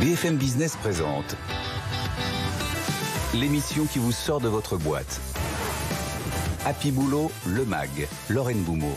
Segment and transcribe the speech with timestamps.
[0.00, 1.36] BFM Business présente
[3.34, 5.20] l'émission qui vous sort de votre boîte.
[6.64, 8.96] Happy Boulot, le MAG, Lorraine Boumeau.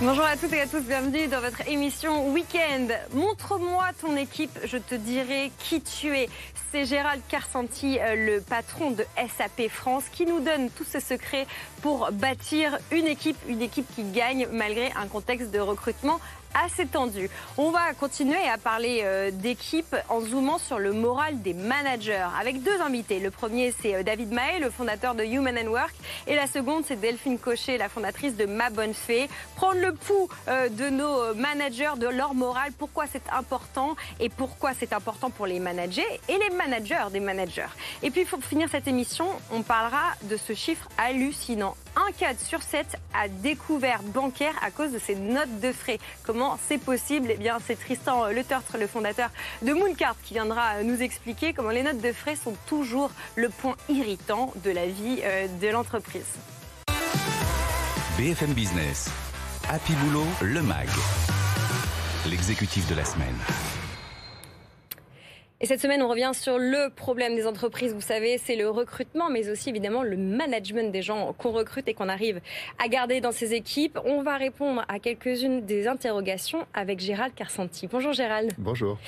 [0.00, 2.92] Bonjour à toutes et à tous, bienvenue dans votre émission Weekend.
[3.14, 6.28] Montre-moi ton équipe, je te dirai qui tu es.
[6.70, 11.48] C'est Gérald Carsanti, euh, le patron de SAP France, qui nous donne tous ses secrets
[11.82, 16.20] pour bâtir une équipe, une équipe qui gagne malgré un contexte de recrutement
[16.54, 17.30] assez tendu.
[17.56, 22.62] On va continuer à parler euh, d'équipe en zoomant sur le moral des managers avec
[22.62, 23.20] deux invités.
[23.20, 25.94] Le premier, c'est euh, David Mahé, le fondateur de Human and Work.
[26.26, 29.28] Et la seconde, c'est Delphine Cochet, la fondatrice de Ma Bonne Fée.
[29.56, 34.72] Prendre le pouls euh, de nos managers, de leur morale, pourquoi c'est important et pourquoi
[34.74, 37.66] c'est important pour les managers et les managers des managers.
[38.02, 41.76] Et puis, pour finir cette émission, on parlera de ce chiffre hallucinant.
[42.06, 45.98] Un cadre sur sept a découvert bancaire à cause de ses notes de frais.
[46.22, 47.28] Comment c'est possible?
[47.32, 48.44] Eh bien, c'est Tristan Le
[48.78, 49.30] le fondateur
[49.62, 53.76] de Mooncard, qui viendra nous expliquer comment les notes de frais sont toujours le point
[53.88, 56.38] irritant de la vie euh, de l'entreprise.
[58.16, 59.10] BFM Business.
[59.68, 60.88] Happy Boulot, le MAG.
[62.26, 63.36] L'exécutif de la semaine.
[65.60, 67.92] Et cette semaine, on revient sur le problème des entreprises.
[67.92, 71.94] Vous savez, c'est le recrutement, mais aussi évidemment le management des gens qu'on recrute et
[71.94, 72.40] qu'on arrive
[72.78, 73.98] à garder dans ses équipes.
[74.04, 77.88] On va répondre à quelques-unes des interrogations avec Gérald Carsanti.
[77.88, 78.52] Bonjour Gérald.
[78.56, 78.98] Bonjour.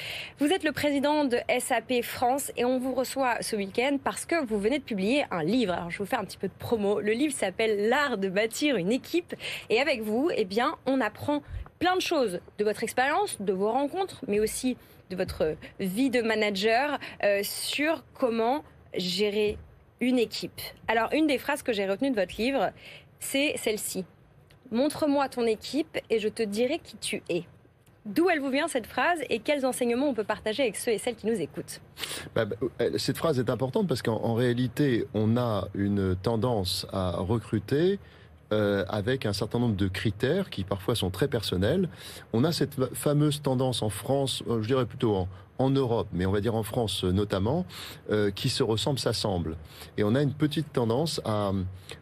[0.40, 4.44] Vous êtes le président de SAP France et on vous reçoit ce week-end parce que
[4.44, 5.74] vous venez de publier un livre.
[5.74, 6.98] Alors je vais vous faire un petit peu de promo.
[6.98, 9.36] Le livre s'appelle L'art de bâtir une équipe.
[9.68, 11.44] Et avec vous, eh bien, on apprend
[11.80, 14.76] plein de choses de votre expérience, de vos rencontres, mais aussi
[15.08, 18.62] de votre vie de manager euh, sur comment
[18.94, 19.58] gérer
[20.00, 20.60] une équipe.
[20.88, 22.70] Alors, une des phrases que j'ai retenues de votre livre,
[23.18, 24.04] c'est celle-ci.
[24.70, 27.44] Montre-moi ton équipe et je te dirai qui tu es.
[28.04, 30.98] D'où elle vous vient cette phrase et quels enseignements on peut partager avec ceux et
[30.98, 31.80] celles qui nous écoutent?
[32.34, 37.12] Bah, bah, euh, Cette phrase est importante parce qu'en réalité, on a une tendance à
[37.12, 37.98] recruter
[38.52, 41.88] euh, avec un certain nombre de critères qui parfois sont très personnels.
[42.32, 45.28] On a cette fameuse tendance en France, euh, je dirais plutôt en,
[45.58, 47.64] en Europe, mais on va dire en France notamment,
[48.10, 49.56] euh, qui se ressemblent, s'assemblent.
[49.96, 51.52] Et on a une petite tendance à,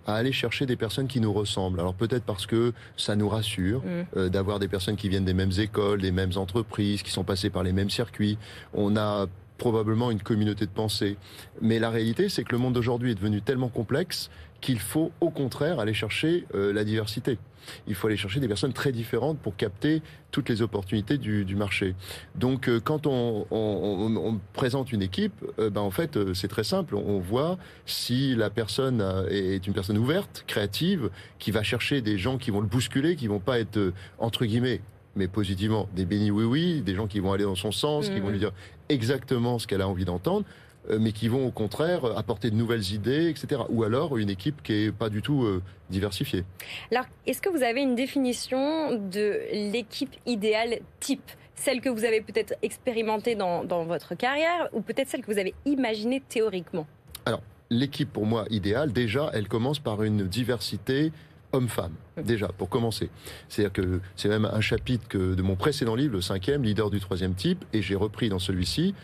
[0.06, 1.80] à, aller chercher des personnes qui nous ressemblent.
[1.80, 3.82] Alors peut-être parce que ça nous rassure
[4.14, 4.28] mm.
[4.28, 7.62] d'avoir des personnes qui viennent des mêmes écoles, des mêmes entreprises, qui sont passées par
[7.62, 8.38] les mêmes circuits.
[8.72, 9.26] On a
[9.58, 11.16] probablement une communauté de pensée.
[11.60, 14.30] Mais la réalité, c'est que le monde d'aujourd'hui est devenu tellement complexe
[14.60, 17.38] qu'il faut au contraire aller chercher euh, la diversité.
[17.86, 21.94] Il faut aller chercher des personnes très différentes pour capter toutes les opportunités du, marché.
[22.34, 26.96] Donc euh, quand on, présente une équipe, euh, ben, en fait c'est très simple.
[26.96, 32.38] On voit si la personne est une personne ouverte, créative, qui va chercher des gens
[32.38, 34.80] qui vont le bousculer, qui vont pas être entre guillemets
[35.16, 38.28] mais positivement, des bénis oui-oui, des gens qui vont aller dans son sens, qui vont
[38.28, 38.32] mmh.
[38.32, 38.52] lui dire
[38.88, 40.44] exactement ce qu'elle a envie d'entendre,
[40.90, 43.62] euh, mais qui vont au contraire apporter de nouvelles idées, etc.
[43.68, 46.44] Ou alors une équipe qui est pas du tout euh, diversifiée.
[46.90, 51.30] Alors, est-ce que vous avez une définition de l'équipe idéale type?
[51.54, 55.38] Celle que vous avez peut-être expérimentée dans, dans votre carrière ou peut-être celle que vous
[55.38, 56.86] avez imaginée théoriquement?
[57.26, 61.12] Alors, l'équipe pour moi idéale, déjà, elle commence par une diversité
[61.52, 61.92] homme-femme,
[62.22, 63.10] déjà, pour commencer.
[63.48, 67.00] C'est-à-dire que c'est même un chapitre que, de mon précédent livre, le cinquième, Leader du
[67.00, 68.94] troisième type, et j'ai repris dans celui-ci,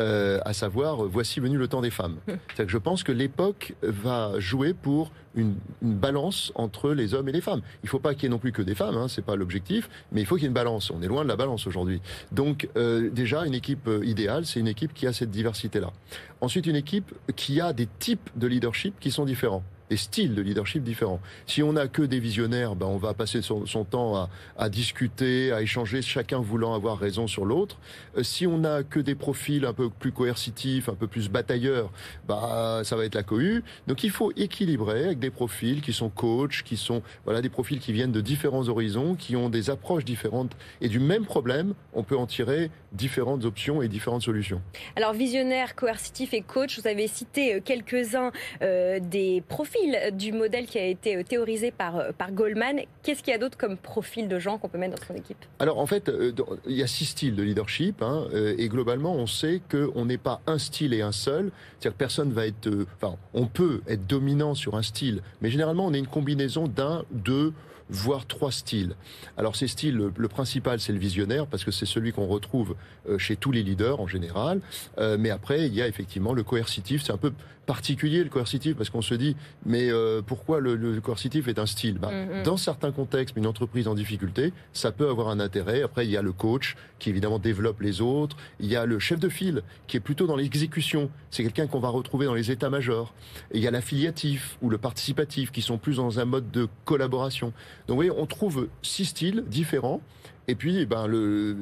[0.00, 2.16] euh, à savoir voici venu le temps des femmes.
[2.56, 7.32] C'est que je pense que l'époque va jouer pour une, balance entre les hommes et
[7.32, 7.60] les femmes.
[7.82, 9.36] Il ne faut pas qu'il y ait non plus que des femmes, hein, c'est pas
[9.36, 10.90] l'objectif, mais il faut qu'il y ait une balance.
[10.90, 12.00] On est loin de la balance aujourd'hui.
[12.32, 15.92] Donc euh, déjà une équipe euh, idéale, c'est une équipe qui a cette diversité-là.
[16.40, 20.40] Ensuite une équipe qui a des types de leadership qui sont différents des styles de
[20.42, 21.20] leadership différents.
[21.46, 25.62] Si on n'a que des visionnaires, ben on va passer son, temps à, discuter, à
[25.62, 27.78] échanger, chacun voulant avoir raison sur l'autre.
[28.16, 31.90] Euh, si on n'a que des profils un peu plus coercitifs, un peu plus batailleurs,
[32.28, 33.64] ben ça va être la cohue.
[33.88, 37.80] Donc il faut équilibrer avec des profils qui sont coachs, qui sont voilà des profils
[37.80, 42.04] qui viennent de différents horizons, qui ont des approches différentes et du même problème, on
[42.04, 44.60] peut en tirer différentes options et différentes solutions.
[44.96, 48.32] Alors visionnaire, coercitif et coach, vous avez cité euh, quelques-uns
[48.62, 49.79] euh, des profils
[50.12, 52.80] du modèle qui a été euh, théorisé par, euh, par Goldman.
[53.02, 55.38] Qu'est-ce qu'il y a d'autre comme profil de gens qu'on peut mettre dans son équipe?
[55.58, 56.32] Alors en fait, euh,
[56.66, 58.26] il y a six styles de leadership hein,
[58.58, 61.50] et globalement, on sait qu'on n'est pas un style et un seul.
[61.78, 65.86] C'est-à-dire que personne va être, enfin, on peut être dominant sur un style, mais généralement,
[65.86, 67.52] on est une combinaison d'un, deux,
[67.90, 68.94] voire trois styles.
[69.36, 72.76] Alors ces styles, le, principal c'est le visionnaire parce que c'est celui qu'on retrouve
[73.08, 74.60] euh, chez tous les leaders en général.
[74.98, 77.02] Euh, mais après il y a effectivement le coercitif.
[77.02, 77.32] C'est un peu
[77.66, 81.98] particulier le coercitif parce qu'on se dit mais euh, pourquoi le, coercitif est un style?
[81.98, 82.42] Bah, mm, mm.
[82.44, 85.82] Dans certains contextes, une entreprise en difficulté, ça peut avoir un intérêt.
[85.82, 88.36] Après il y a le coach qui évidemment développe les autres.
[88.60, 91.10] Il y a le chef de file qui est plutôt dans l'exécution.
[91.30, 93.14] C'est quelqu'un qu'on va retrouver dans les états-majors.
[93.52, 97.52] Il y a l'affiliatif ou le participatif qui sont plus dans un mode de collaboration.
[97.90, 100.00] Donc vous voyez, on trouve six styles différents.
[100.46, 101.10] Et puis, eh ben,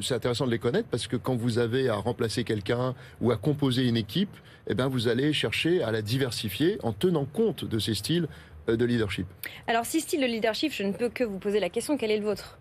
[0.02, 3.38] c'est intéressant de les connaître parce que quand vous avez à remplacer quelqu'un ou à
[3.38, 4.36] composer une équipe,
[4.66, 8.28] eh ben, vous allez chercher à la diversifier en tenant compte de ces styles
[8.68, 9.26] euh, de leadership.
[9.66, 12.18] Alors, six styles de leadership, je ne peux que vous poser la question, quel est
[12.18, 12.58] le vôtre?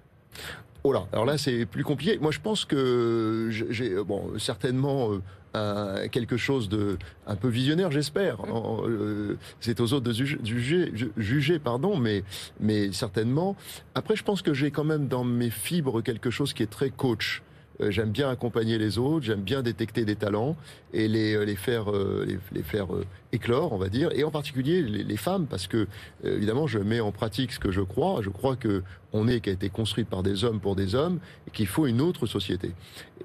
[0.85, 2.17] Oh là, alors là c'est plus compliqué.
[2.19, 5.09] Moi je pense que j'ai bon certainement
[5.57, 8.37] euh, quelque chose de un peu visionnaire, j'espère.
[8.85, 12.23] Euh, c'est aux autres de juger, juger, pardon, mais
[12.59, 13.55] mais certainement.
[13.95, 16.89] Après, je pense que j'ai quand même dans mes fibres quelque chose qui est très
[16.89, 17.41] coach.
[17.79, 20.55] Euh, j'aime bien accompagner les autres, j'aime bien détecter des talents
[20.93, 22.87] et les, les faire, les, les faire
[23.31, 25.87] éclore, on va dire, et en particulier les, femmes, parce que
[26.23, 28.21] évidemment je mets en pratique ce que je crois.
[28.23, 28.81] Je crois que
[29.13, 31.87] on est qui a été construit par des hommes pour des hommes et qu'il faut
[31.87, 32.71] une autre société.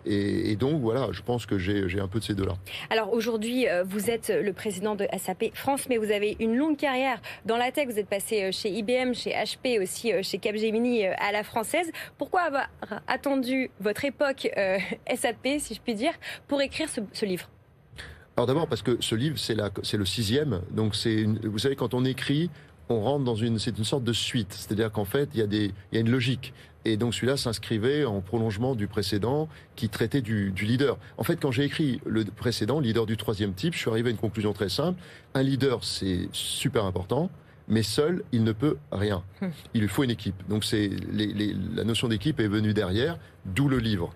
[0.04, 2.54] Et, donc voilà, je pense que j'ai un peu de ces deux-là.
[2.90, 6.76] Alors aujourd'hui, euh, vous êtes le président de SAP France, mais vous avez une longue
[6.76, 7.86] carrière dans la tech.
[7.88, 11.90] Vous êtes passé euh, chez IBM, chez HP, aussi euh, chez Capgemini à la française.
[12.18, 12.68] Pourquoi avoir
[13.06, 14.48] attendu votre époque
[15.14, 16.12] SAP, si je puis dire,
[16.48, 17.48] pour écrire ce livre?
[18.36, 21.92] Alors d'abord parce que ce livre c'est c'est le sixième, donc c'est vous savez quand
[21.92, 22.48] on écrit,
[22.88, 25.46] on rentre dans une c'est une sorte de suite, c'est-à-dire qu'en fait il y a
[25.46, 26.52] des il y a une logique.
[26.84, 30.98] Et donc celui-là s'inscrivait en prolongement du précédent qui traitait du, du leader.
[31.16, 34.10] En fait, quand j'ai écrit le précédent, leader du troisième type, je suis arrivé à
[34.10, 35.00] une conclusion très simple.
[35.34, 37.30] Un leader, c'est super important,
[37.68, 39.22] mais seul, il ne peut rien.
[39.42, 39.52] Hum.
[39.74, 40.34] Il lui faut une équipe.
[40.48, 44.12] Donc c'est la notion d'équipe est venue derrière, d'où le livre.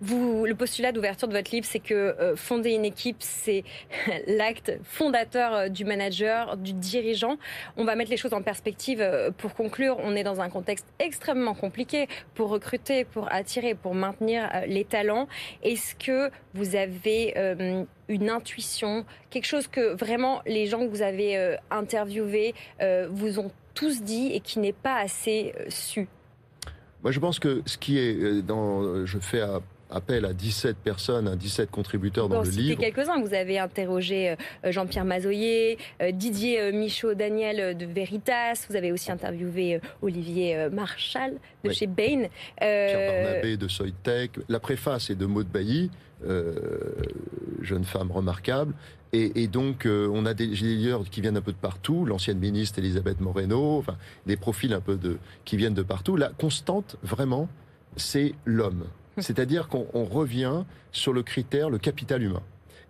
[0.00, 3.64] Le postulat d'ouverture de votre livre, c'est que euh, fonder une équipe, c'est
[4.26, 7.36] l'acte fondateur euh, du manager, du dirigeant.
[7.76, 9.96] On va mettre les choses en perspective euh, pour conclure.
[10.02, 15.28] On est dans un contexte extrêmement compliqué pour recruter, pour attirer, pour maintenir les talents.
[15.62, 17.34] Est-ce que vous avez
[18.08, 22.54] une intuition, quelque chose que vraiment les gens que vous avez interviewés
[23.08, 26.08] vous ont tous dit et qui n'est pas assez su?
[27.04, 29.42] Moi, je pense que ce qui est euh, dans, je fais
[29.90, 32.80] appel à 17 personnes, à 17 contributeurs dans le livre.
[32.80, 33.20] quelques-uns.
[33.20, 38.64] Vous avez interrogé euh, Jean-Pierre Mazoyer, euh, Didier Michaud-Daniel de Veritas.
[38.70, 42.28] Vous avez aussi interviewé Olivier Marchal de chez Bain.
[42.58, 44.30] Pierre Barnabé de Soytech.
[44.48, 45.90] La préface est de Maud Bailly,
[47.60, 48.72] jeune femme remarquable.
[49.16, 52.80] Et, donc, euh, on a des leaders qui viennent un peu de partout, l'ancienne ministre
[52.80, 53.96] Elisabeth Moreno, enfin,
[54.26, 56.16] des profils un peu de, qui viennent de partout.
[56.16, 57.48] La constante, vraiment,
[57.96, 58.86] c'est l'homme.
[59.18, 62.42] C'est-à-dire qu'on revient sur le critère, le capital humain.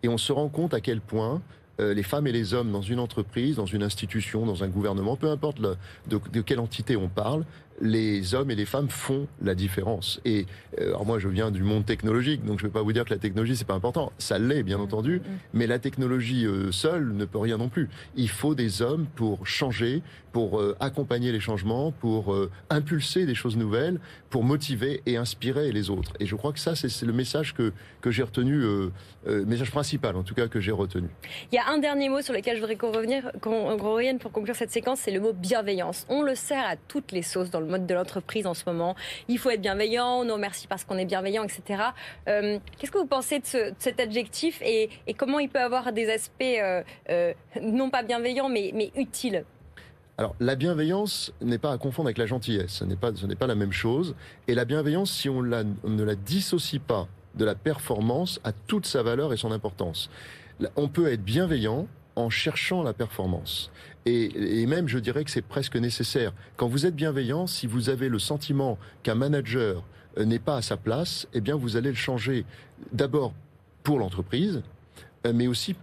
[0.03, 1.43] Et on se rend compte à quel point
[1.81, 5.17] euh, les femmes et les hommes dans une entreprise, dans une institution, dans un gouvernement,
[5.17, 5.77] peu importe de,
[6.07, 7.45] de, quelle entité on parle,
[7.81, 10.21] les hommes et les femmes font la différence.
[10.25, 10.47] Et
[10.79, 13.05] euh, alors moi, je viens du monde technologique, donc je ne vais pas vous dire
[13.05, 14.13] que la technologie c'est pas important.
[14.19, 15.39] Ça l'est, bien mm, entendu, mm, mm.
[15.55, 17.89] mais la technologie euh, seule ne peut rien non plus.
[18.17, 22.35] Il faut des hommes pour changer, pour euh, accompagner les changements, pour
[22.71, 24.01] impulser des choses nouvelles,
[24.31, 26.13] pour motiver et inspirer les autres.
[26.21, 30.17] Et je crois que ça, c'est le message que que j'ai retenu, le message principal
[30.17, 31.09] en tout cas que j'ai retenu.
[31.53, 34.71] Il y a un dernier mot sur lequel je voudrais qu'on revienne pour conclure cette
[34.71, 36.05] séquence, c'est le mot bienveillance.
[36.09, 38.95] On le sert à toutes les sauces dans le mode de l'entreprise en ce moment.
[39.29, 41.83] Il faut être bienveillant, on nous remercie parce qu'on est bienveillant, etc.
[42.29, 46.43] Euh, qu'est-ce que vous pensez de, cet adjectif et, comment il peut avoir des aspects
[46.43, 49.45] euh, euh, non pas bienveillants mais, utiles?
[50.17, 52.73] Alors, la bienveillance n'est pas à confondre avec la gentillesse.
[52.73, 54.15] Ce n'est pas, pas la même chose.
[54.47, 59.03] Et la bienveillance, si on ne la dissocie pas de la performance, a toute sa
[59.03, 60.11] valeur et son importance.
[60.77, 63.71] On peut être bienveillant en cherchant la performance.
[64.07, 66.33] Et, même, je dirais que c'est presque nécessaire.
[66.57, 69.83] Quand vous êtes bienveillant, si vous avez le sentiment qu'un manager
[70.19, 72.45] euh, n'est pas à sa place, eh bien, vous allez le changer
[72.93, 73.33] d'abord
[73.83, 74.63] pour l'entreprise,
[75.27, 75.75] euh, mais aussi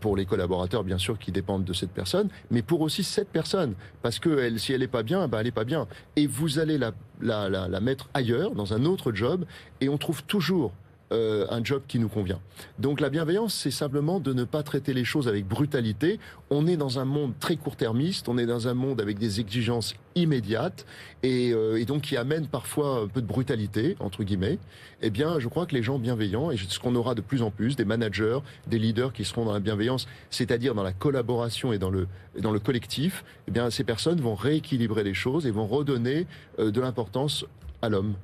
[0.00, 3.74] pour les collaborateurs bien sûr qui dépendent de cette personne, mais pour aussi cette personne
[4.00, 5.86] parce que si elle n'est pas bien, bah elle est pas bien.
[6.16, 9.44] Et vous allez la mettre ailleurs dans un autre job
[9.80, 10.72] et on trouve toujours
[11.12, 12.40] euh, un job qui nous convient.
[12.78, 16.18] Donc la bienveillance, c'est simplement de ne pas traiter les choses avec brutalité.
[16.50, 19.94] On est dans un monde très court-termiste, on est dans un monde avec des exigences
[20.14, 20.86] immédiates
[21.22, 24.58] et, euh, donc qui amène parfois un peu de brutalité entre guillemets.
[25.02, 27.50] Eh bien, je crois que les gens bienveillants et ce qu'on aura de plus en
[27.50, 31.78] plus, des managers, des leaders qui seront dans la bienveillance, c'est-à-dire dans la collaboration et
[31.78, 32.08] dans le
[32.40, 36.26] dans le collectif, eh bien ces personnes vont rééquilibrer les choses et vont redonner
[36.58, 37.44] euh, de l'importance
[37.82, 38.14] à l'homme.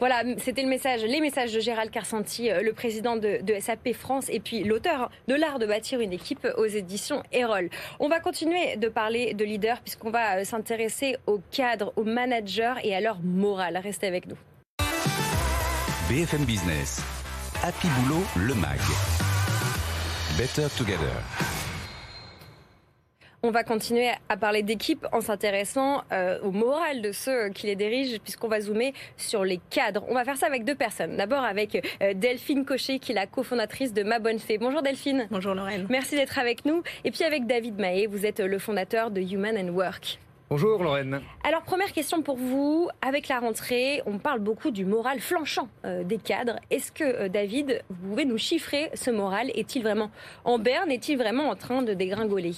[0.00, 4.26] Voilà, c'était le message, les messages de Gérald Carsanti, euh, le président de, SAP France
[4.30, 7.68] et puis l'auteur de l'art de bâtir une équipe aux éditions Erol.
[7.98, 12.74] On va continuer de parler de leaders puisqu'on va euh, s'intéresser aux cadres, aux managers
[12.82, 13.78] et à leur morale.
[13.82, 14.36] Restez avec nous.
[16.08, 17.02] BFM Business,
[17.62, 18.80] Happy Boulot, le MAG.
[20.38, 21.49] Better Together.
[23.42, 27.74] On va continuer à parler d'équipe en s'intéressant euh, au moral de ceux qui les
[27.74, 30.04] dirigent, puisqu'on va zoomer sur les cadres.
[30.08, 31.16] On va faire ça avec deux personnes.
[31.16, 34.58] D'abord avec euh, Delphine Cochet, qui est la cofondatrice de Ma Bonne Fée.
[34.58, 35.26] Bonjour Delphine.
[35.30, 35.86] Bonjour Lorraine.
[35.88, 36.82] Merci d'être avec nous.
[37.04, 40.18] Et puis avec David Mahé, vous êtes le fondateur de Human and Work.
[40.50, 41.22] Bonjour Lorraine.
[41.42, 46.04] Alors première question pour vous, avec la rentrée, on parle beaucoup du moral flanchant euh,
[46.04, 46.56] des cadres.
[46.70, 49.50] Est-ce que David, vous pouvez nous chiffrer ce moral?
[49.54, 50.10] Est-il vraiment
[50.44, 50.90] en berne?
[50.90, 52.52] Est-il vraiment en train de dégringoler?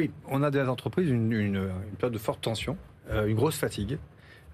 [0.00, 2.78] Oui, on a des entreprises une, une, période de forte tension,
[3.10, 3.98] euh, une grosse fatigue,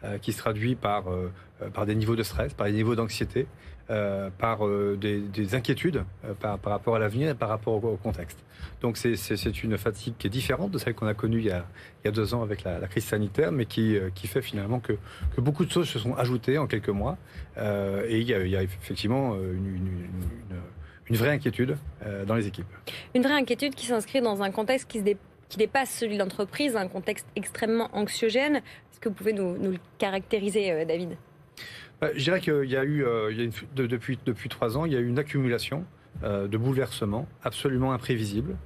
[0.03, 1.31] euh, qui se traduit par, euh,
[1.73, 3.47] par des niveaux de stress, par des niveaux d'anxiété,
[3.87, 4.67] par
[4.99, 6.03] des, inquiétudes
[6.41, 8.37] par, rapport à l'avenir et par rapport au, contexte.
[8.81, 12.11] Donc c'est une fatigue qui est différente de celle qu'on a connue il y a,
[12.11, 14.95] deux ans avec la, crise sanitaire, mais qui, fait finalement que,
[15.39, 17.17] beaucoup de choses se sont ajoutées en quelques mois.
[17.57, 21.77] et il y, a, effectivement une, vraie inquiétude
[22.27, 22.67] dans les équipes.
[23.15, 25.05] Une vraie inquiétude qui s'inscrit dans un contexte qui se,
[25.49, 28.57] qui dépasse celui de l'entreprise, un contexte extrêmement anxiogène.
[28.57, 31.17] Est-ce que vous pouvez nous, le caractériser, euh, David?
[32.01, 35.01] Bah, Je dirais qu'il y a eu, euh, depuis, depuis trois ans, il y a
[35.01, 35.85] eu une accumulation
[36.25, 38.57] euh, de bouleversements absolument imprévisibles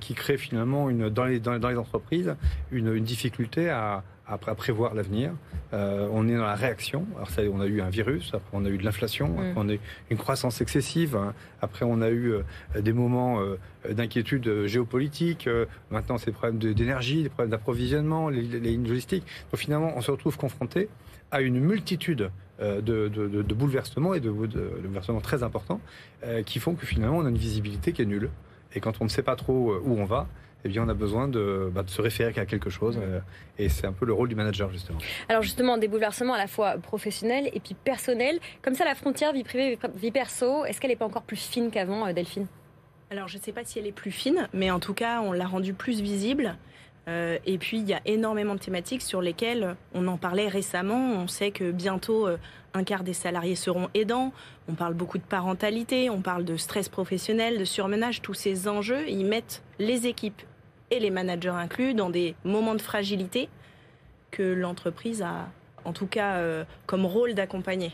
[0.00, 2.36] qui crée finalement une, dans, les, dans, les entreprises
[2.72, 5.32] une difficulté à, à, prévoir l'avenir.
[5.72, 7.06] Euh, on est dans la réaction.
[7.16, 9.38] Alors ça, on a eu un virus, après on a eu de l'inflation, mm.
[9.38, 11.34] après on a eu une croissance excessive, hein.
[11.60, 13.56] après on a eu euh, des moments euh,
[13.90, 15.48] d'inquiétude géopolitique,
[15.90, 19.24] maintenant c'est des problèmes d'énergie, des problèmes d'approvisionnement, les, lignes logistiques.
[19.50, 20.88] Donc finalement, on se retrouve confronté
[21.30, 25.80] à une multitude de, de, bouleversements et de, bouleversements très importants
[26.46, 28.30] qui font que finalement on a une visibilité qui est nulle.
[28.74, 30.28] Et quand on ne sait pas trop où on va,
[30.64, 32.98] eh bien, on a besoin de, bah, de se référer à quelque chose.
[33.00, 33.18] Euh,
[33.58, 34.98] et c'est un peu le rôle du manager, justement.
[35.28, 38.38] Alors, justement, des bouleversements à la fois professionnels et puis personnels.
[38.62, 41.70] Comme ça, la frontière vie privée, vie perso, est-ce qu'elle n'est pas encore plus fine
[41.70, 42.46] qu'avant, euh, Delphine?
[43.10, 45.32] Alors, je ne sais pas si elle est plus fine, mais en tout cas, on
[45.32, 46.56] l'a rendue plus visible.
[47.08, 51.14] Euh, et puis, il y a énormément de thématiques sur lesquelles on en parlait récemment.
[51.14, 52.28] On sait que bientôt,
[52.72, 54.32] un quart des salariés seront aidants.
[54.68, 58.22] On parle beaucoup de parentalité, on parle de stress professionnel, de surmenage.
[58.22, 60.40] Tous ces enjeux, ils mettent les équipes
[60.92, 63.48] et les managers inclus, dans des moments de fragilité
[64.30, 65.48] que l'entreprise a,
[65.84, 67.92] en tout cas, euh, comme rôle d'accompagner.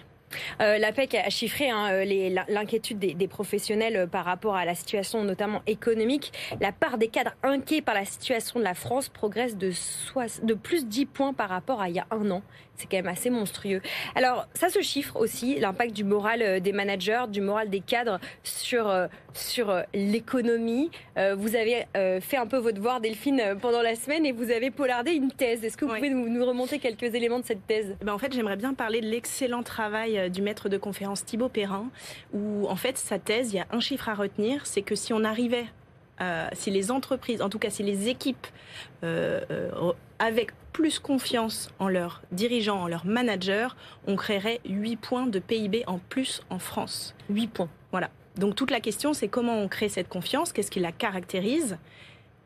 [0.61, 2.05] Euh, L'APEC a chiffré hein, euh,
[2.49, 6.33] l'inquiétude des, professionnels par rapport à la situation notamment économique.
[6.61, 9.73] La part des cadres inquiets par la situation de la France progresse de,
[10.43, 12.43] de plus 10 points par rapport à il y a un an.
[12.79, 13.83] C'est quand même assez monstrueux.
[14.15, 18.21] Alors, ça se chiffre aussi, l'impact du moral euh, des managers, du moral des cadres
[18.45, 20.91] sur, euh, sur euh, l'économie.
[21.37, 21.87] Vous avez
[22.21, 25.65] fait un peu votre devoir, Delphine, pendant la semaine et vous avez polardé une thèse.
[25.65, 27.97] Est-ce que vous pouvez nous, remonter quelques éléments de cette thèse?
[28.01, 31.49] Eh ben En fait, j'aimerais bien parler de l'excellent travail du maître de conférence Thibaut
[31.49, 31.89] Perrin,
[32.33, 35.13] où en fait, sa thèse, il y a un chiffre à retenir, c'est que si
[35.13, 35.67] on arrivait
[36.53, 38.47] si les entreprises, en tout cas si les équipes,
[39.05, 39.41] euh,
[40.19, 43.69] avec plus confiance en leurs dirigeants, en leurs managers,
[44.07, 47.15] on créerait 8 points de PIB en plus en France.
[47.31, 47.69] 8 points.
[47.91, 48.11] Voilà.
[48.37, 51.79] Donc toute la question, c'est comment on crée cette confiance, qu'est-ce qui la caractérise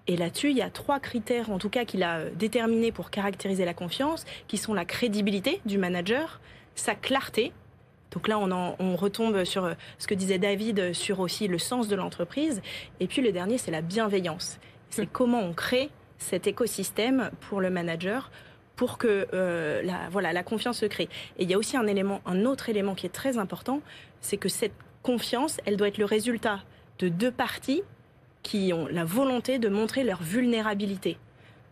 [0.09, 3.64] et là-dessus, il y a trois critères, en tout cas, qu'il a déterminés pour caractériser
[3.64, 6.41] la confiance, qui sont la crédibilité du manager,
[6.75, 7.52] sa clarté.
[8.12, 11.97] Donc là, on, on retombe sur ce que disait David, sur aussi le sens de
[11.97, 12.62] l'entreprise.
[13.00, 14.59] Et puis le dernier, c'est la bienveillance.
[14.90, 15.09] C'est hum.
[15.11, 18.31] comment on crée cet écosystème pour le manager
[18.76, 21.09] pour que euh, la, voilà, la confiance se crée.
[21.38, 23.81] Et il y a aussi un, élément, un autre élément qui est très important,
[24.21, 26.61] c'est que cette confiance, elle doit être le résultat
[26.99, 27.83] de deux parties
[28.42, 31.19] qui ont la volonté de montrer leur vulnérabilité.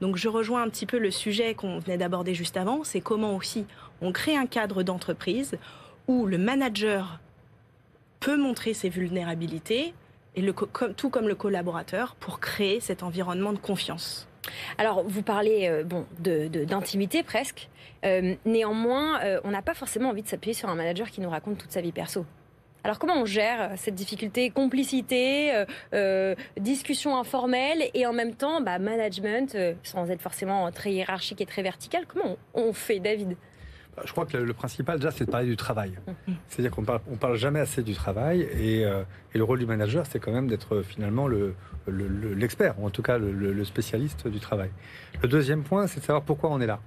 [0.00, 3.36] Donc je rejoins un petit peu le sujet qu'on venait d'aborder juste avant, c'est comment
[3.36, 3.66] aussi
[4.00, 5.58] on crée un cadre d'entreprise
[6.10, 7.20] où le manager
[8.18, 9.94] peut montrer ses vulnérabilités,
[10.34, 10.52] et le,
[10.96, 14.28] tout comme le collaborateur, pour créer cet environnement de confiance.
[14.76, 17.68] Alors, vous parlez euh, bon, d'intimité presque.
[18.04, 21.30] Euh, néanmoins, euh, on n'a pas forcément envie de s'appuyer sur un manager qui nous
[21.30, 22.26] raconte toute sa vie perso.
[22.82, 25.52] Alors comment on gère cette difficulté, complicité,
[26.58, 31.60] discussion informelle et en même temps bah, management, sans être forcément très hiérarchique et très
[31.60, 33.36] vertical Comment on fait, David?
[34.04, 35.92] Je crois que le, principal, déjà, c'est de parler du travail.
[36.48, 39.02] C'est-à-dire qu'on parle, parle jamais assez du travail et, euh,
[39.34, 41.28] et le rôle du manager, c'est quand même d'être euh, finalement
[41.86, 44.70] l'expert, le, ou en tout cas le, spécialiste du travail.
[45.22, 46.80] Le deuxième point, c'est de savoir pourquoi on est là.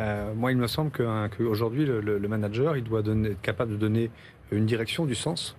[0.00, 4.10] Euh, moi, il me semble qu'aujourd'hui, le, manager, il doit être capable de donner
[4.52, 5.56] une direction, du sens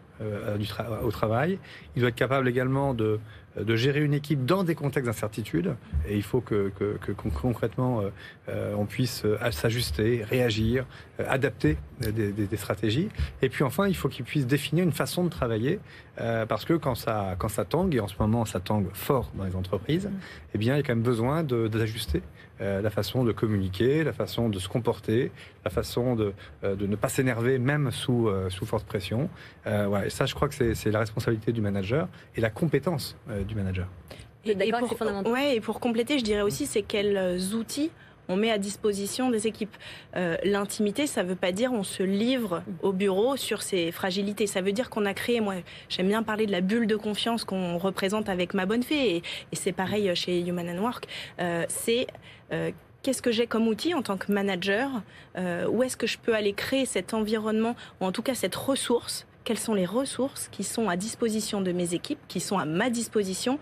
[1.02, 1.60] au travail.
[1.96, 3.20] Il doit être capable également de
[3.64, 5.76] de gérer une équipe dans des contextes d'incertitude.
[6.08, 6.72] Et il faut que,
[7.42, 8.10] concrètement, euh,
[8.50, 10.86] euh, on puisse euh, s'ajuster, réagir,
[11.28, 13.10] adapter des, stratégies.
[13.42, 15.80] Et puis enfin, il faut qu'il puisse définir une façon de travailler,
[16.48, 19.46] parce que quand ça, quand ça tangue, et en ce moment ça tangue fort dans
[19.46, 20.20] les entreprises, mm.
[20.56, 22.22] eh bien, il y a quand même besoin d'ajuster
[22.60, 25.32] la façon de communiquer, la façon de se comporter,
[25.64, 29.30] la façon de, de ne pas s'énerver même sous, sous forte pression.
[29.66, 33.16] Et ça, je crois que c'est la responsabilité du manager et la compétence
[33.50, 33.88] du manager.
[34.46, 37.92] Et, pour, ouais, et pour compléter, je dirais aussi, c'est quels euh, outils
[38.32, 39.76] on met à disposition des équipes.
[40.16, 44.46] Euh, l'intimité, ça ne veut pas dire on se livre au bureau sur ses fragilités.
[44.46, 45.56] Ça veut dire qu'on a créé, moi
[45.90, 49.24] j'aime bien parler de la bulle de confiance qu'on représente avec ma bonne fée, et,
[49.54, 51.08] c'est pareil chez Human and Work.
[51.40, 52.06] Euh, c'est
[53.02, 54.90] qu'est-ce que j'ai comme outil en tant que manager
[55.36, 59.26] Où est-ce que je peux aller créer cet environnement, ou en tout cas cette ressource
[59.50, 62.92] quelles sont les ressources qui sont à disposition de mes équipes, qui sont à ma
[62.92, 63.58] disposition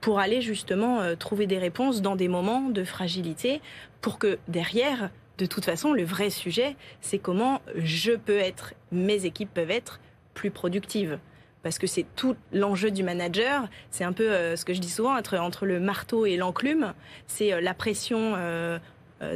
[0.00, 3.60] pour aller justement euh, trouver des réponses dans des moments de fragilité,
[4.00, 9.24] pour que derrière, de toute façon, le vrai sujet, c'est comment je peux être, mes
[9.24, 10.00] équipes peuvent être
[10.34, 11.20] plus productives.
[11.62, 14.90] Parce que c'est tout l'enjeu du manager, c'est un peu euh, ce que je dis
[14.90, 16.92] souvent, entre, le marteau et l'enclume,
[17.28, 18.34] c'est euh, la pression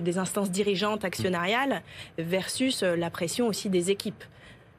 [0.00, 1.82] des instances dirigeantes actionnariales
[2.18, 4.24] versus la pression aussi des équipes.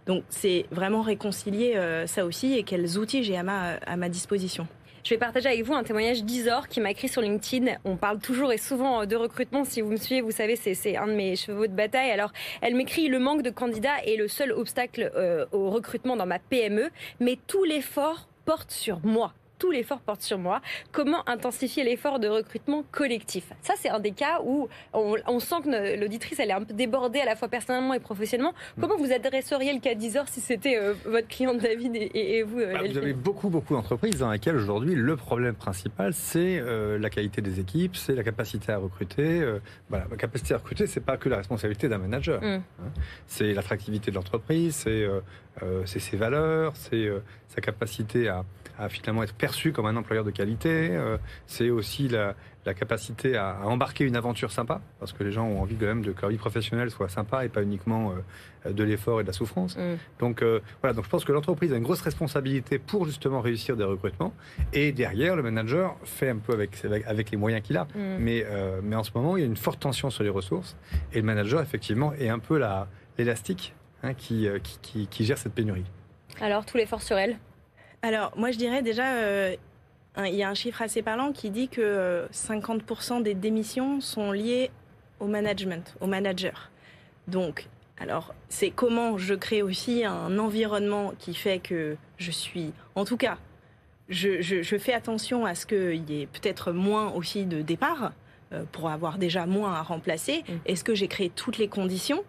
[0.06, 4.10] Donc c'est vraiment réconcilier euh, ça aussi et quels outils j'ai à ma, à ma
[4.10, 4.68] disposition.
[5.06, 7.78] Je vais partager avec vous un témoignage d'Isor qui m'a écrit sur LinkedIn.
[7.86, 9.64] On parle toujours et souvent euh, de recrutement.
[9.64, 12.10] Si vous me suivez, vous savez, c'est un de mes chevaux de bataille.
[12.10, 16.26] Alors, elle m'écrit le manque de candidats est le seul obstacle euh, au recrutement dans
[16.26, 20.62] ma PME, mais tout l'effort porte sur moi tout l'effort porte sur moi.
[20.92, 23.52] Comment intensifier l'effort de recrutement collectif?
[23.62, 27.20] Ça, c'est un des cas où on, sent que l'auditrice, elle est un peu débordée
[27.20, 28.54] à la fois personnellement et professionnellement.
[28.78, 28.82] Mm.
[28.82, 32.74] Comment vous adresseriez le cas d'Isor si c'était euh, votre client David et, vous euh,
[32.74, 37.10] bah, Vous avez beaucoup, beaucoup d'entreprises dans lesquelles aujourd'hui, le problème principal, c'est euh, la
[37.10, 39.44] qualité des équipes, c'est la capacité à recruter.
[39.90, 42.42] voilà, la capacité à recruter, c'est pas que la responsabilité d'un manager.
[42.42, 42.46] Mm.
[42.46, 42.62] Hein.
[43.28, 47.10] C'est l'attractivité de l'entreprise, c'est ses valeurs, c'est
[47.48, 48.44] sa capacité à
[48.78, 50.90] à finalement être perçu comme un employeur de qualité.
[50.92, 52.36] Euh, c'est aussi la,
[52.74, 56.12] capacité à, embarquer une aventure sympa, parce que les gens ont envie quand même de
[56.12, 58.14] que leur vie professionnelle soit sympa et pas uniquement
[58.66, 59.78] euh, de l'effort et de la souffrance.
[59.78, 59.98] Mm.
[60.20, 63.78] Donc euh, voilà, donc je pense que l'entreprise a une grosse responsabilité pour justement réussir
[63.78, 64.34] des recrutements.
[64.74, 67.84] Et derrière, le manager fait un peu avec, avec, les moyens qu'il a.
[67.84, 68.18] Mm.
[68.20, 68.46] Mais,
[68.82, 70.76] mais en ce moment, il y a une forte tension sur les ressources.
[71.14, 72.60] Et le manager, effectivement, est un peu
[73.18, 74.48] l'élastique hein, qui,
[74.82, 75.86] qui, qui gère cette pénurie.
[76.42, 77.38] Alors, tout l'effort sur elle?
[78.06, 79.56] Alors, moi, je dirais déjà, euh,
[80.20, 84.32] il y a un chiffre assez parlant qui dit que 50% euh, des démissions sont
[84.32, 84.70] liées
[85.20, 86.70] au management, au manager.
[87.28, 93.06] Donc, alors, c'est comment je crée aussi un environnement qui fait que je suis, en
[93.06, 93.40] tout cas,
[94.08, 98.12] je, fais attention à ce qu'il y ait peut-être moins aussi de départs
[98.54, 100.44] euh, pour avoir déjà moins à remplacer.
[100.48, 100.54] Mm.
[100.68, 102.24] Est-ce que j'ai créé toutes les conditions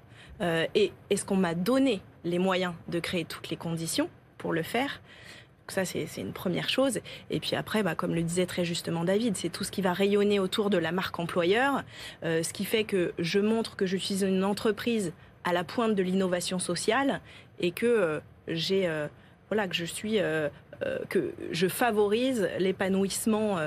[0.75, 5.01] et est-ce qu'on m'a donné les moyens de créer toutes les conditions pour le faire?
[5.73, 7.01] Ça, c'est une première chose.
[7.31, 9.93] Et puis après, bah, comme le disait très justement David, c'est tout ce qui va
[9.93, 11.83] rayonner autour de la marque employeur,
[12.25, 15.13] euh, ce qui fait que je montre que je suis une entreprise
[15.45, 17.21] à la pointe de l'innovation sociale
[17.61, 19.09] et que euh, j'ai, euh,
[19.49, 20.19] voilà, que je suis,
[21.09, 23.59] que je favorise l'épanouissement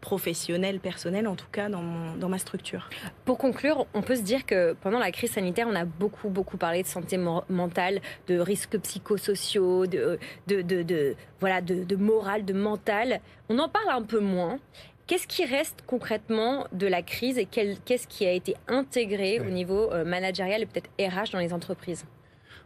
[0.00, 2.88] professionnel, personnel, en tout cas dans, dans, ma structure.
[3.24, 6.56] Pour conclure, on peut se dire que pendant la crise sanitaire, on a beaucoup, beaucoup
[6.56, 13.20] parlé de santé mentale, de risques psychosociaux, de, de, de, voilà, de, morale, de mental.
[13.48, 14.58] On en parle un peu moins.
[15.06, 19.92] Qu'est-ce qui reste concrètement de la crise et qu'est-ce qui a été intégré au niveau
[19.92, 22.04] euh, managérial et peut-être RH dans les entreprises?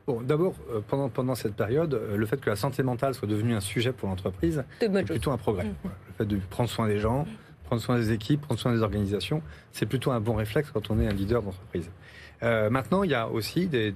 [0.07, 3.27] Bon, d'abord, euh, pendant, pendant cette période, euh, le fait que la santé mentale soit
[3.27, 5.65] devenue un sujet pour l'entreprise, c'est plutôt un progrès.
[5.65, 5.75] Mm.
[5.85, 7.27] Le fait de prendre soin des gens,
[7.65, 11.01] prendre soin des équipes, prendre soin des organisations, c'est plutôt un bon réflexe quand on
[11.01, 11.91] est un leader d'entreprise.
[12.43, 13.93] Euh, maintenant, il y a aussi des,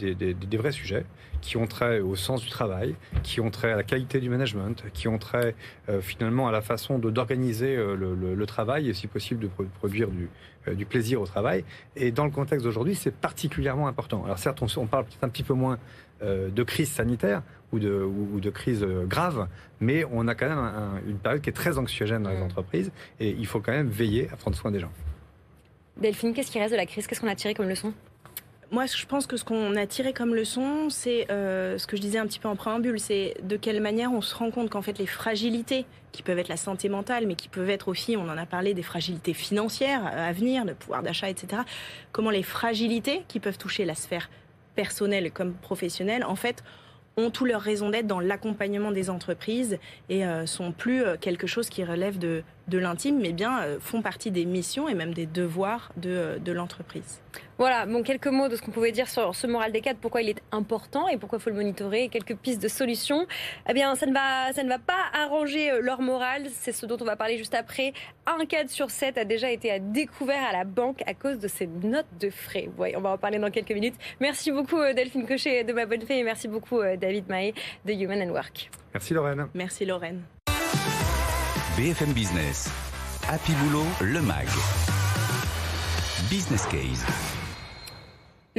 [0.57, 1.04] vrais sujets
[1.40, 4.85] qui ont trait au sens du travail, qui ont trait à la qualité du management,
[4.92, 5.54] qui ont trait
[6.00, 11.20] finalement à la façon d'organiser le, le, travail et si possible de produire du, plaisir
[11.20, 11.64] au travail.
[11.94, 14.24] Et dans le contexte d'aujourd'hui, c'est particulièrement important.
[14.24, 15.78] Alors certes, on, on parle peut-être un petit peu moins
[16.20, 19.46] euh, de crise sanitaire, ou de, ou, de crise grave,
[19.81, 23.31] mais on a quand même une période qui est très anxiogène dans les entreprises et
[23.31, 24.92] il faut quand même veiller à prendre soin des gens.
[25.98, 27.07] Delphine, qu'est-ce qui reste de la crise?
[27.07, 27.92] Qu'est-ce qu'on a tiré comme leçon?
[28.70, 32.02] Moi, je pense que ce qu'on a tiré comme leçon, c'est euh, ce que je
[32.02, 34.83] disais un petit peu en préambule, c'est de quelle manière on se rend compte qu'en
[34.83, 38.28] fait les fragilités, qui peuvent être la santé mentale, mais qui peuvent être aussi, on
[38.28, 41.62] en a parlé, des fragilités financières à venir, le pouvoir d'achat, etc.
[42.12, 44.28] Comment les fragilités qui peuvent toucher la sphère
[44.74, 46.62] personnelle comme professionnelle, en fait,
[47.18, 49.78] ont tout leur raison d'être dans l'accompagnement des entreprises
[50.09, 53.78] et euh, sont plus euh, quelque chose qui relève de, de l'intime, mais bien euh,
[53.81, 57.20] font partie des missions et même des devoirs de, de l'entreprise.
[57.59, 60.22] Voilà, bon, quelques mots de ce qu'on pouvait dire sur ce moral des cadres, pourquoi
[60.22, 63.26] il est important et pourquoi il faut le monitorer, quelques pistes de solutions.
[63.68, 66.96] Eh bien, ça ne va, ça ne va pas arranger leur morale, c'est ce dont
[67.00, 67.92] on va parler juste après.
[68.26, 71.48] Un cadre sur sept a déjà été à découvert à la banque à cause de
[71.48, 72.68] ses notes de frais.
[72.78, 73.96] Ouais, on va en parler dans quelques minutes.
[74.20, 77.54] Merci beaucoup Delphine Cochet de Ma Bonne Fée et merci beaucoup David Mahé
[77.85, 78.70] de Human and Work.
[78.94, 79.48] Merci Lorraine.
[79.54, 80.22] Merci Lorraine.
[81.79, 82.69] BFM Business.
[83.29, 84.49] Happy Boulot, le MAG.
[86.29, 87.38] Business Case.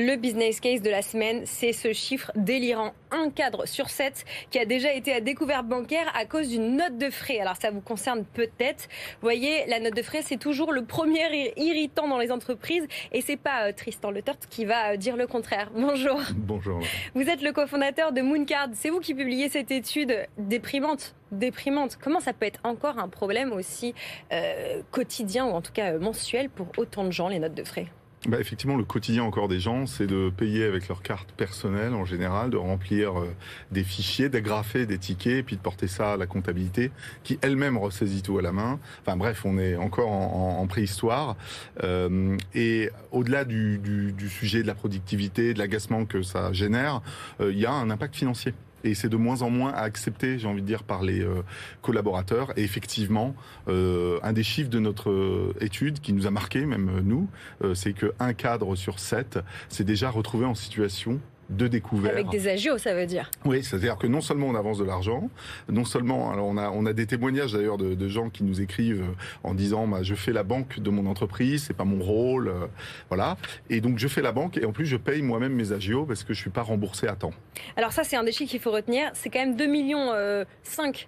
[0.01, 2.93] Le business case de la semaine, c'est ce chiffre délirant.
[3.11, 6.97] Un cadre sur sept qui a déjà été à découvert bancaire à cause d'une note
[6.97, 7.39] de frais.
[7.39, 8.87] Alors ça vous concerne peut-être.
[9.15, 12.87] Vous voyez, la note de frais, c'est toujours le premier irritant dans les entreprises.
[13.11, 15.69] Et c'est pas euh, Tristan Le qui va euh, dire le contraire.
[15.75, 16.21] Bonjour.
[16.33, 16.79] Bonjour.
[17.13, 18.69] Vous êtes le cofondateur de Mooncard.
[18.75, 21.97] C'est vous qui publiez cette étude déprimante déprimante.
[22.01, 23.93] Comment ça peut être encore un problème aussi
[24.31, 27.87] euh, quotidien ou en tout cas mensuel pour autant de gens, les notes de frais?
[28.27, 32.03] Bah, effectivement, le quotidien encore des gens, c'est de payer avec leur carte personnelle en
[32.03, 33.33] général, de remplir euh,
[33.71, 36.91] des fichiers, d'agrafer des tickets, et puis de porter ça à la comptabilité,
[37.23, 38.77] qui elle-même ressaisit tout à la main.
[39.01, 41.37] Enfin bref, on est encore en, préhistoire.
[41.83, 47.01] Euh, et au-delà du, sujet de la productivité, de l'agacement que ça génère,
[47.39, 50.39] euh, il y a un impact financier et c'est de moins en moins à accepter,
[50.39, 51.41] j'ai envie de dire, par les euh,
[51.81, 52.57] collaborateurs.
[52.57, 53.35] Et effectivement,
[53.67, 57.27] euh, un des chiffres de notre euh, étude qui nous a marqué, même nous,
[57.73, 59.39] c'est qu'un cadre sur sept
[59.69, 62.11] s'est déjà retrouvé en situation de découvert.
[62.11, 63.29] Avec des agios, ça veut dire.
[63.45, 65.29] Oui, c'est-à-dire que non seulement on avance de l'argent,
[65.67, 69.05] non seulement, alors on a, on a des témoignages d'ailleurs de, gens qui nous écrivent
[69.43, 72.67] en disant, bah, je fais la banque de mon entreprise, c'est pas mon rôle, euh,
[73.09, 73.37] voilà.
[73.69, 76.23] Et donc je fais la banque et en plus je paye moi-même mes agios parce
[76.23, 77.33] que je suis pas remboursé à temps.
[77.75, 79.11] Alors ça, c'est un des chiffres qu'il faut retenir.
[79.13, 80.43] C'est quand même 2 millions euh,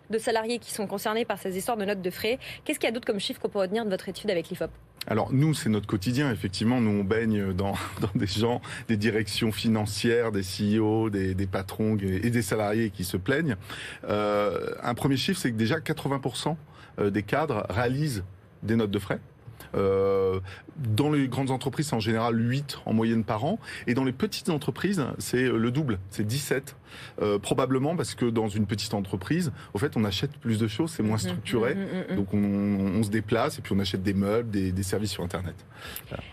[0.09, 2.39] de salariés qui sont concernés par ces histoires de notes de frais.
[2.63, 4.69] Qu'est-ce qu'il y a d'autre comme chiffre qu'on peut retenir de votre étude avec l'IFOP?
[5.07, 6.79] Alors nous, c'est notre quotidien, effectivement.
[6.79, 7.73] Nous, on baigne dans,
[8.15, 13.55] des gens, des directions financières, des CEO, des, patrons et des salariés qui se plaignent.
[14.07, 16.55] Euh, un premier chiffre, c'est que déjà 80%
[16.99, 18.23] euh, des cadres réalisent
[18.63, 19.19] des notes de frais.
[19.75, 20.39] Euh,
[20.77, 23.59] dans les grandes entreprises, c'est en général 8 en moyenne par an.
[23.87, 26.75] Et dans les petites entreprises, c'est le double, c'est 17.
[27.21, 30.91] Euh, probablement parce que dans une petite entreprise, au fait, on achète plus de choses,
[30.91, 31.75] c'est moins mmh, structuré.
[31.75, 35.23] Mmh, mmh, donc on, se déplace et puis on achète des meubles, des, services sur
[35.23, 35.55] Internet.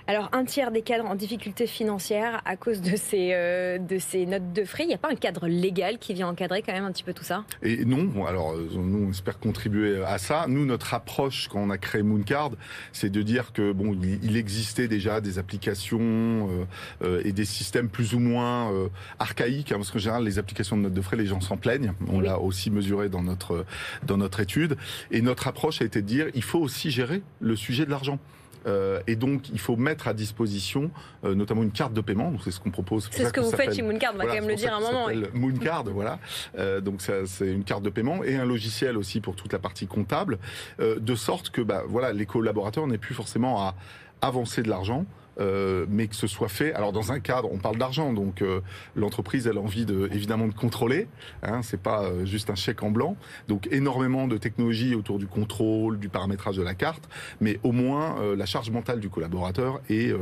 [0.07, 4.27] Alors un tiers des cadres en difficulté financière à cause de ces, euh, de ces
[4.27, 6.85] notes de frais, il n'y a pas un cadre légal qui vient encadrer quand même
[6.85, 7.45] un petit peu tout ça?
[7.63, 10.47] Et non, alors nous on espère contribuer à ça.
[10.49, 12.51] Nous, notre approche quand on a créé Mooncard,
[12.93, 16.65] c'est de dire que bon, il, existait déjà des applications euh,
[17.03, 18.89] euh, et des systèmes plus ou moins euh,
[19.19, 21.93] archaïques, hein, parce qu'en général, les applications de notes de frais, les gens s'en plaignent.
[22.09, 23.67] On l'a aussi mesuré dans notre
[24.07, 24.77] dans notre étude.
[25.11, 28.19] Et notre approche a été de dire, il faut aussi gérer le sujet de l'argent.
[28.69, 30.91] Euh, et donc, il faut mettre à disposition
[31.25, 32.33] euh, notamment une carte de paiement.
[32.45, 33.09] C'est ce qu'on propose.
[33.11, 35.09] C'est ce que vous faites chez Mooncard, on va quand même le dire un moment.
[35.35, 36.19] Mooncard, voilà.
[36.59, 39.87] Euh, donc, c'est une carte de paiement et un logiciel aussi pour toute la partie
[39.87, 40.39] comptable,
[40.79, 43.75] de sorte que bah, voilà, les collaborateurs n'aient plus forcément à
[44.21, 45.05] avancer de l'argent
[45.41, 46.73] euh, mais que ce soit fait.
[46.75, 48.61] Alors dans un cadre, on parle d'argent, donc euh,
[48.97, 51.09] l'entreprise elle a envie de évidemment de contrôler.
[51.43, 53.17] Hein, c'est pas euh, juste un chèque en blanc.
[53.47, 57.09] Donc énormément de technologies autour du contrôle, du paramétrage de la carte,
[57.41, 60.13] mais au moins la charge mentale du collaborateur est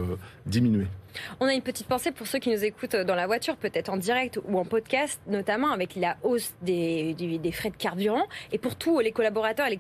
[0.47, 0.87] diminuée.
[1.41, 3.97] On a une petite pensée pour ceux qui nous écoutent dans la voiture, peut-être en
[3.97, 8.77] direct ou en podcast, notamment avec la hausse des, des, frais de carburant, et pour
[8.77, 9.79] tous les collaborateurs et les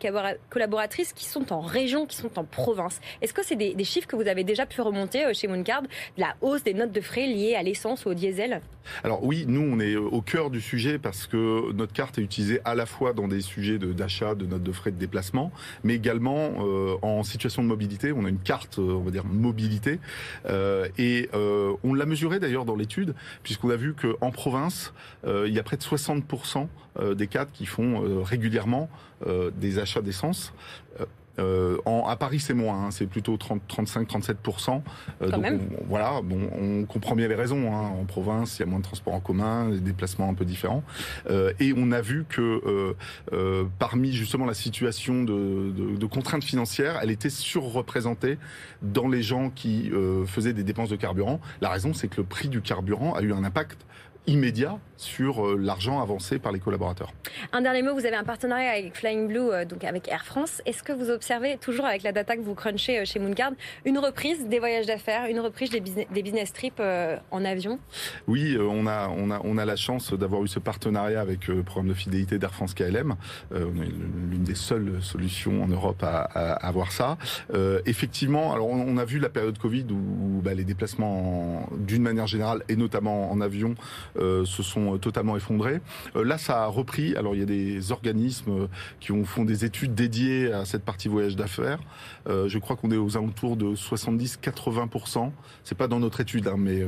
[0.50, 3.00] collaboratrices qui sont en région, qui sont en province.
[3.22, 5.88] Est-ce que c'est des, chiffres que vous avez déjà pu remonter euh, chez Mooncard, de
[6.18, 8.60] la hausse des notes de frais liées à l'essence ou au diesel?
[9.04, 12.60] Alors oui, nous on est au cœur du sujet parce que notre carte est utilisée
[12.64, 15.50] à la fois dans des sujets d'achat de, notes de frais de déplacement,
[15.84, 18.12] mais également euh, en situation de mobilité.
[18.12, 19.98] On a une carte, euh, on va dire mobilité,
[20.98, 24.92] et euh, on l'a mesuré d'ailleurs dans l'étude, puisqu'on a vu qu'en province,
[25.26, 28.88] euh, il y a près de 60% euh, des cadres qui font régulièrement
[29.56, 30.52] des achats d'essence
[31.38, 34.82] Euh, en, à Paris, c'est moins, hein, c'est plutôt 35-37%.
[35.22, 37.72] Euh, donc On, voilà, bon, on comprend bien les raisons.
[37.74, 37.90] Hein.
[38.00, 40.82] En province, il y a moins de transports en commun, des déplacements un peu différents.
[41.30, 42.94] Euh, et on a vu que euh,
[43.32, 48.38] euh, parmi justement la situation de, de, de, contraintes financières, elle était surreprésentée
[48.82, 51.40] dans les gens qui euh, faisaient des dépenses de carburant.
[51.60, 53.86] La raison, c'est que le prix du carburant a eu un impact
[54.26, 57.12] immédiat sur euh, l'argent avancé par les collaborateurs.
[57.52, 60.62] Un dernier mot, vous avez un partenariat avec Flying Blue, euh, donc avec Air France.
[60.66, 63.52] Est-ce que vous observez, toujours avec la data que vous crunchez euh, chez Mooncard,
[63.84, 66.80] une reprise des voyages d'affaires, une reprise des business, des business trips
[67.30, 67.78] en avion?
[68.26, 71.62] Oui, on a, on, a, on a la chance d'avoir eu ce partenariat avec le
[71.62, 73.14] programme de fidélité d'Air France KLM.
[73.52, 73.88] on est
[74.30, 76.22] l'une des seules solutions en Europe à,
[76.54, 77.16] avoir ça.
[77.86, 82.26] effectivement, alors on, a vu la période Covid où, où bah, les déplacements, d'une manière
[82.26, 83.74] générale, et notamment en avion,
[84.18, 85.80] euh, se sont totalement effondrés.
[86.14, 87.16] Euh, là, ça a repris.
[87.16, 88.68] Alors, il y a des organismes
[89.00, 91.78] qui ont, font des études dédiées à cette partie voyage d'affaires.
[92.28, 95.30] Euh, je crois qu'on est aux alentours de 70-80%.
[95.64, 96.82] C'est pas dans notre étude, hein, mais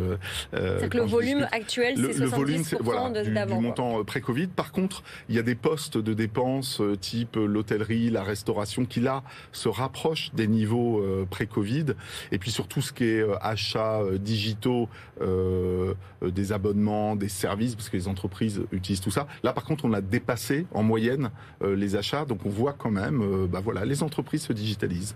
[0.53, 4.49] c'est que le volume discute, actuel, c'est 70% le volume, voilà, du, du, montant pré-Covid.
[4.49, 9.23] Par contre, il y a des postes de dépenses type l'hôtellerie, la restauration, qui là
[9.53, 11.87] se rapprochent des niveaux pré-Covid.
[12.33, 14.89] Et puis surtout ce qui est achats digitaux,
[15.21, 19.27] des abonnements, des services, parce que les entreprises utilisent tout ça.
[19.43, 21.31] Là, par contre, on a dépassé en moyenne
[21.63, 25.15] euh, les achats, donc on voit quand même, euh, bah voilà, les entreprises se digitalisent.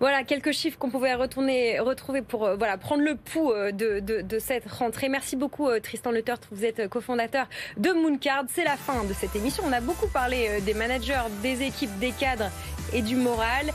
[0.00, 4.70] Voilà quelques chiffres qu'on pouvait retourner, retrouver pour euh, voilà prendre le pouls de, cette
[4.70, 5.08] rentrée.
[5.08, 8.44] Merci beaucoup Tristan Leutert, vous êtes cofondateur de Mooncard.
[8.48, 9.62] C'est la fin de cette émission.
[9.66, 12.50] On a beaucoup parlé des managers, des équipes, des cadres
[12.92, 13.66] et du moral.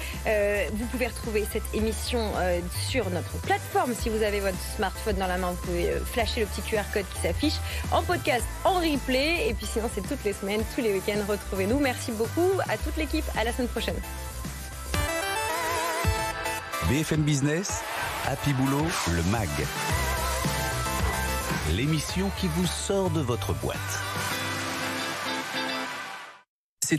[0.73, 2.19] vous pouvez retrouver cette émission
[2.87, 3.93] sur notre plateforme.
[3.93, 7.21] Si vous avez votre smartphone dans la main, pouvez flasher le petit QR code qui
[7.21, 7.55] s'affiche
[7.91, 9.47] en podcast, en replay.
[9.47, 11.23] Et puis sinon, c'est toutes les semaines, tous les week-ends.
[11.27, 11.79] Retrouvez-nous.
[11.79, 13.25] Merci beaucoup à toute l'équipe.
[13.37, 13.95] À la semaine prochaine.
[16.89, 17.83] BFM Business,
[18.25, 19.49] Happy Boulot, le MAG.
[21.71, 24.38] L'émission qui vous sort de votre boîte.